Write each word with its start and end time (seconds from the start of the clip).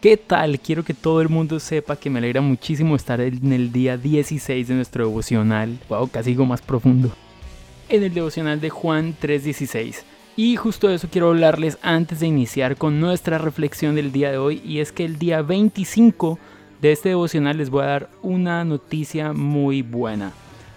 ¿Qué 0.00 0.16
tal? 0.16 0.60
Quiero 0.60 0.84
que 0.84 0.94
todo 0.94 1.20
el 1.20 1.28
mundo 1.28 1.58
sepa 1.58 1.96
que 1.96 2.08
me 2.08 2.20
alegra 2.20 2.40
muchísimo 2.40 2.94
estar 2.94 3.20
en 3.20 3.52
el 3.52 3.72
día 3.72 3.96
16 3.96 4.68
de 4.68 4.74
nuestro 4.74 5.08
devocional. 5.08 5.76
Wow, 5.88 6.08
casi 6.08 6.30
algo 6.30 6.46
más 6.46 6.62
profundo. 6.62 7.10
En 7.88 8.04
el 8.04 8.14
devocional 8.14 8.60
de 8.60 8.70
Juan 8.70 9.16
3:16. 9.20 10.04
Y 10.36 10.54
justo 10.54 10.86
de 10.86 10.94
eso 10.94 11.08
quiero 11.10 11.30
hablarles 11.30 11.78
antes 11.82 12.20
de 12.20 12.28
iniciar 12.28 12.76
con 12.76 13.00
nuestra 13.00 13.38
reflexión 13.38 13.96
del 13.96 14.12
día 14.12 14.30
de 14.30 14.38
hoy. 14.38 14.62
Y 14.64 14.78
es 14.78 14.92
que 14.92 15.04
el 15.04 15.18
día 15.18 15.42
25 15.42 16.38
de 16.80 16.92
este 16.92 17.08
devocional 17.08 17.56
les 17.56 17.68
voy 17.68 17.82
a 17.82 17.86
dar 17.86 18.10
una 18.22 18.64
noticia 18.64 19.32
muy 19.32 19.82
buena. 19.82 20.32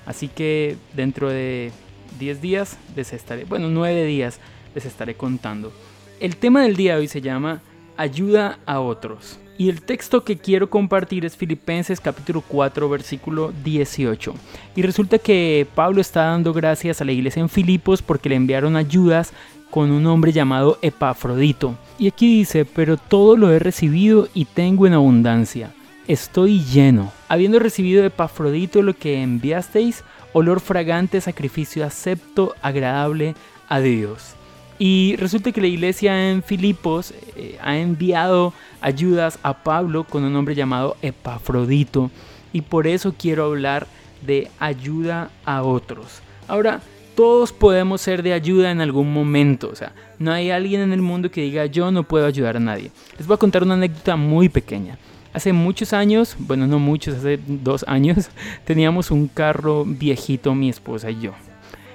Así 0.08 0.30
que 0.30 0.78
dentro 0.96 1.30
de 1.30 1.72
10 2.18 2.42
días 2.42 2.80
les 2.96 3.14
estaré, 3.14 3.44
bueno, 3.44 3.70
9 3.70 4.04
días 4.04 4.40
les 4.74 4.88
estaré 4.88 5.14
contando. 5.14 5.72
El 6.20 6.38
tema 6.38 6.64
del 6.64 6.76
día 6.76 6.96
de 6.96 7.02
hoy 7.02 7.08
se 7.08 7.22
llama 7.22 7.62
ayuda 8.02 8.60
a 8.66 8.80
otros. 8.80 9.40
Y 9.58 9.70
el 9.70 9.84
texto 9.84 10.24
que 10.24 10.38
quiero 10.38 10.72
compartir 10.72 11.24
es 11.24 11.38
Filipenses 11.38 12.00
capítulo 12.00 12.42
4 12.48 12.90
versículo 12.90 13.54
18. 13.64 14.34
Y 14.76 14.82
resulta 14.82 15.20
que 15.20 15.68
Pablo 15.76 16.02
está 16.02 16.24
dando 16.24 16.52
gracias 16.52 17.00
a 17.00 17.06
la 17.06 17.12
iglesia 17.12 17.42
en 17.42 17.50
Filipos 17.50 18.02
porque 18.02 18.30
le 18.30 18.36
enviaron 18.36 18.76
ayudas 18.76 19.34
con 19.70 19.92
un 19.92 20.08
hombre 20.08 20.32
llamado 20.32 20.80
Epafrodito. 20.82 21.78
Y 22.00 22.08
aquí 22.08 22.40
dice, 22.40 22.66
pero 22.66 22.98
todo 22.98 23.38
lo 23.38 23.52
he 23.52 23.60
recibido 23.60 24.28
y 24.34 24.46
tengo 24.46 24.88
en 24.88 24.94
abundancia. 24.94 25.72
Estoy 26.08 26.64
lleno, 26.64 27.12
habiendo 27.30 27.60
recibido 27.60 28.04
Epafrodito 28.04 28.82
lo 28.82 28.96
que 28.96 29.22
enviasteis, 29.22 30.04
olor 30.34 30.60
fragante, 30.60 31.22
sacrificio 31.22 31.86
acepto, 31.86 32.56
agradable 32.64 33.36
a 33.70 33.80
Dios. 33.80 34.36
Y 34.84 35.16
resulta 35.18 35.52
que 35.52 35.62
la 35.62 35.68
iglesia 35.68 36.32
en 36.32 36.42
Filipos 36.42 37.14
eh, 37.36 37.56
ha 37.62 37.78
enviado 37.78 38.52
ayudas 38.82 39.38
a 39.44 39.62
Pablo 39.62 40.06
con 40.06 40.24
un 40.24 40.36
hombre 40.36 40.56
llamado 40.56 40.98
Epafrodito. 41.04 42.10
Y 42.52 42.62
por 42.62 42.88
eso 42.88 43.14
quiero 43.16 43.46
hablar 43.46 43.86
de 44.26 44.50
ayuda 44.58 45.30
a 45.46 45.62
otros. 45.62 46.24
Ahora, 46.48 46.82
todos 47.14 47.54
podemos 47.54 48.02
ser 48.02 48.24
de 48.24 48.34
ayuda 48.34 48.72
en 48.72 48.82
algún 48.82 49.14
momento. 49.14 49.70
O 49.72 49.76
sea, 49.76 49.94
no 50.18 50.32
hay 50.32 50.50
alguien 50.50 50.82
en 50.82 50.94
el 50.94 51.04
mundo 51.04 51.30
que 51.30 51.42
diga 51.42 51.68
yo 51.68 51.92
no 51.92 52.02
puedo 52.02 52.26
ayudar 52.26 52.58
a 52.58 52.60
nadie. 52.60 52.90
Les 53.20 53.28
voy 53.28 53.36
a 53.36 53.38
contar 53.38 53.62
una 53.62 53.76
anécdota 53.76 54.16
muy 54.16 54.50
pequeña. 54.50 54.98
Hace 55.32 55.54
muchos 55.54 55.94
años, 55.94 56.36
bueno, 56.40 56.66
no 56.66 56.80
muchos, 56.80 57.18
hace 57.18 57.40
dos 57.46 57.86
años, 57.88 58.32
teníamos 58.66 59.12
un 59.12 59.28
carro 59.28 59.86
viejito 59.86 60.56
mi 60.56 60.70
esposa 60.70 61.12
y 61.12 61.20
yo. 61.20 61.34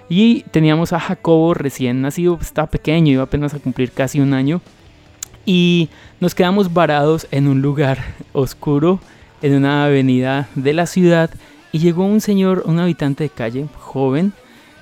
Y 0.08 0.42
teníamos 0.50 0.92
a 0.92 1.00
Jacobo 1.00 1.54
recién 1.54 2.00
nacido, 2.00 2.38
estaba 2.40 2.68
pequeño, 2.68 3.12
iba 3.12 3.24
apenas 3.24 3.54
a 3.54 3.58
cumplir 3.58 3.90
casi 3.90 4.20
un 4.20 4.34
año. 4.34 4.60
Y 5.44 5.88
nos 6.20 6.34
quedamos 6.34 6.72
varados 6.72 7.26
en 7.30 7.48
un 7.48 7.62
lugar 7.62 7.98
oscuro, 8.32 9.00
en 9.42 9.54
una 9.54 9.84
avenida 9.84 10.48
de 10.54 10.72
la 10.72 10.86
ciudad. 10.86 11.30
Y 11.72 11.78
llegó 11.78 12.04
un 12.04 12.20
señor, 12.20 12.62
un 12.66 12.78
habitante 12.78 13.24
de 13.24 13.30
calle, 13.30 13.66
joven, 13.78 14.32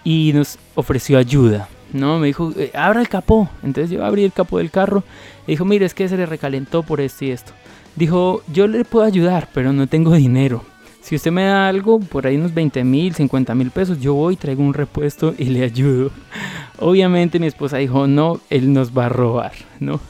y 0.05 0.33
nos 0.35 0.59
ofreció 0.75 1.19
ayuda. 1.19 1.69
No, 1.93 2.19
me 2.19 2.27
dijo, 2.27 2.53
eh, 2.57 2.71
abra 2.75 3.01
el 3.01 3.09
capó. 3.09 3.49
Entonces 3.63 3.91
yo 3.91 4.05
abrí 4.05 4.25
el 4.25 4.33
capó 4.33 4.59
del 4.59 4.71
carro. 4.71 5.05
Y 5.47 5.53
dijo, 5.53 5.65
mire, 5.65 5.87
es 5.87 5.95
que 5.95 6.09
se 6.09 6.17
le 6.17 6.27
recalentó 6.27 6.83
por 6.83 7.01
esto 7.01 7.25
y 7.25 7.31
esto. 7.31 7.53
Dijo, 7.97 8.43
yo 8.53 8.67
le 8.67 8.85
puedo 8.85 9.07
ayudar, 9.07 9.49
pero 9.55 9.73
no 9.73 9.87
tengo 9.87 10.13
dinero. 10.13 10.65
Si 11.05 11.15
usted 11.15 11.33
me 11.33 11.45
da 11.45 11.69
algo, 11.69 12.01
por 12.01 12.27
ahí 12.27 12.37
unos 12.37 12.55
20 12.55 12.83
mil, 12.83 13.15
50 13.15 13.55
mil 13.55 13.71
pesos, 13.71 14.01
yo 14.01 14.15
voy, 14.15 14.37
traigo 14.37 14.63
un 14.63 14.73
repuesto 14.73 15.35
y 15.37 15.45
le 15.45 15.63
ayudo. 15.63 16.11
Obviamente 16.79 17.39
mi 17.39 17.47
esposa 17.47 17.77
dijo, 17.77 18.07
no, 18.07 18.41
él 18.49 18.73
nos 18.73 18.97
va 18.97 19.05
a 19.05 19.09
robar, 19.11 19.53
¿no? 19.81 20.01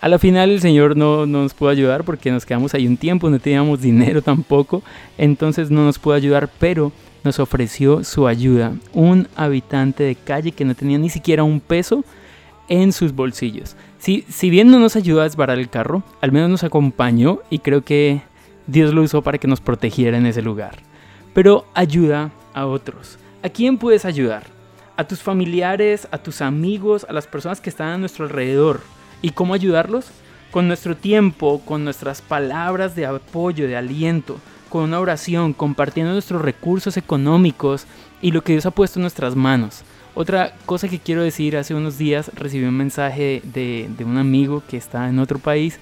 A 0.00 0.08
la 0.08 0.20
final 0.20 0.50
el 0.50 0.60
señor 0.60 0.96
no, 0.96 1.26
nos 1.26 1.54
pudo 1.54 1.70
ayudar 1.70 2.04
porque 2.04 2.30
nos 2.30 2.46
quedamos 2.46 2.72
ahí 2.72 2.86
un 2.86 2.96
tiempo, 2.96 3.28
no 3.30 3.40
teníamos 3.40 3.80
dinero 3.80 4.22
tampoco, 4.22 4.84
entonces 5.18 5.72
no 5.72 5.84
nos 5.84 5.98
pudo 5.98 6.14
ayudar, 6.14 6.48
pero 6.60 6.92
nos 7.24 7.40
ofreció 7.40 8.04
su 8.04 8.28
ayuda. 8.28 8.76
Un 8.92 9.26
habitante 9.34 10.04
de 10.04 10.14
calle 10.14 10.52
que 10.52 10.64
no 10.64 10.76
tenía 10.76 10.98
ni 10.98 11.10
siquiera 11.10 11.42
un 11.42 11.58
peso 11.58 12.04
en 12.68 12.92
sus 12.92 13.12
bolsillos. 13.12 13.74
Si, 13.98 14.24
si 14.28 14.50
bien 14.50 14.70
no 14.70 14.78
nos 14.78 14.94
ayudó 14.94 15.20
a 15.20 15.24
desbarar 15.24 15.58
el 15.58 15.68
carro, 15.68 16.04
al 16.20 16.30
menos 16.30 16.48
nos 16.48 16.62
acompañó 16.62 17.40
y 17.50 17.58
creo 17.58 17.82
que 17.82 18.22
Dios 18.66 18.94
lo 18.94 19.02
usó 19.02 19.22
para 19.22 19.38
que 19.38 19.48
nos 19.48 19.60
protegiera 19.60 20.16
en 20.16 20.26
ese 20.26 20.42
lugar. 20.42 20.78
Pero 21.34 21.66
ayuda 21.74 22.30
a 22.54 22.66
otros. 22.66 23.18
¿A 23.42 23.48
quién 23.48 23.76
puedes 23.76 24.04
ayudar? 24.04 24.44
A 24.96 25.04
tus 25.04 25.20
familiares, 25.20 26.08
a 26.10 26.18
tus 26.18 26.40
amigos, 26.40 27.04
a 27.08 27.12
las 27.12 27.26
personas 27.26 27.60
que 27.60 27.68
están 27.68 27.88
a 27.88 27.98
nuestro 27.98 28.24
alrededor. 28.24 28.80
¿Y 29.20 29.30
cómo 29.30 29.54
ayudarlos? 29.54 30.06
Con 30.50 30.68
nuestro 30.68 30.96
tiempo, 30.96 31.60
con 31.64 31.84
nuestras 31.84 32.22
palabras 32.22 32.94
de 32.94 33.06
apoyo, 33.06 33.66
de 33.66 33.76
aliento, 33.76 34.38
con 34.68 34.84
una 34.84 35.00
oración, 35.00 35.52
compartiendo 35.52 36.12
nuestros 36.12 36.40
recursos 36.40 36.96
económicos 36.96 37.86
y 38.22 38.30
lo 38.30 38.42
que 38.42 38.52
Dios 38.52 38.66
ha 38.66 38.70
puesto 38.70 38.98
en 38.98 39.02
nuestras 39.02 39.34
manos. 39.34 39.82
Otra 40.14 40.54
cosa 40.64 40.88
que 40.88 41.00
quiero 41.00 41.22
decir, 41.22 41.56
hace 41.56 41.74
unos 41.74 41.98
días 41.98 42.30
recibí 42.34 42.64
un 42.64 42.76
mensaje 42.76 43.42
de, 43.44 43.90
de 43.98 44.04
un 44.04 44.16
amigo 44.16 44.62
que 44.68 44.76
está 44.76 45.08
en 45.08 45.18
otro 45.18 45.40
país 45.40 45.80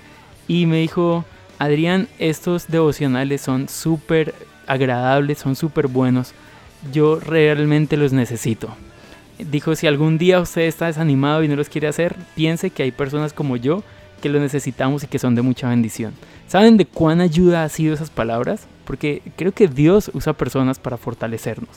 y 0.49 0.65
me 0.65 0.79
dijo, 0.79 1.27
Adrián, 1.63 2.09
estos 2.19 2.67
devocionales 2.67 3.41
son 3.41 3.69
súper 3.69 4.35
agradables, 4.67 5.39
son 5.39 5.55
súper 5.55 5.87
buenos. 5.87 6.33
Yo 6.93 7.21
realmente 7.21 7.97
los 7.97 8.13
necesito. 8.13 8.75
Dijo, 9.39 9.77
si 9.77 9.87
algún 9.87 10.19
día 10.19 10.41
usted 10.41 10.63
está 10.63 10.87
desanimado 10.87 11.45
y 11.45 11.47
no 11.47 11.55
los 11.55 11.69
quiere 11.69 11.87
hacer, 11.87 12.17
piense 12.35 12.71
que 12.71 12.83
hay 12.83 12.91
personas 12.91 13.33
como 13.33 13.57
yo 13.57 13.85
que 14.21 14.29
lo 14.29 14.41
necesitamos 14.41 15.05
y 15.05 15.07
que 15.07 15.21
son 15.21 15.37
de 15.37 15.43
mucha 15.43 15.69
bendición. 15.69 16.15
¿Saben 16.49 16.77
de 16.79 16.85
cuán 16.85 17.21
ayuda 17.21 17.63
ha 17.63 17.69
sido 17.69 17.95
esas 17.95 18.11
palabras? 18.11 18.67
Porque 18.85 19.23
creo 19.37 19.53
que 19.53 19.69
Dios 19.69 20.11
usa 20.15 20.33
personas 20.33 20.81
para 20.81 20.97
fortalecernos. 20.97 21.77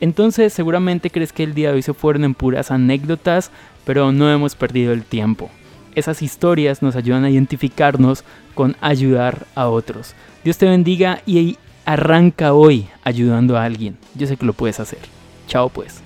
Entonces 0.00 0.54
seguramente 0.54 1.10
crees 1.10 1.34
que 1.34 1.42
el 1.42 1.52
día 1.52 1.68
de 1.68 1.74
hoy 1.74 1.82
se 1.82 1.92
fueron 1.92 2.24
en 2.24 2.32
puras 2.32 2.70
anécdotas, 2.70 3.50
pero 3.84 4.12
no 4.12 4.32
hemos 4.32 4.54
perdido 4.54 4.94
el 4.94 5.04
tiempo 5.04 5.50
esas 5.96 6.22
historias 6.22 6.82
nos 6.82 6.94
ayudan 6.94 7.24
a 7.24 7.30
identificarnos 7.30 8.22
con 8.54 8.76
ayudar 8.80 9.46
a 9.56 9.68
otros. 9.68 10.14
Dios 10.44 10.58
te 10.58 10.66
bendiga 10.66 11.22
y 11.26 11.58
arranca 11.84 12.52
hoy 12.52 12.86
ayudando 13.02 13.56
a 13.56 13.64
alguien. 13.64 13.96
Yo 14.14 14.28
sé 14.28 14.36
que 14.36 14.46
lo 14.46 14.52
puedes 14.52 14.78
hacer. 14.78 15.00
Chao 15.48 15.68
pues. 15.68 16.05